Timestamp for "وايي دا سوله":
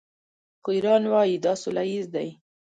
1.11-1.83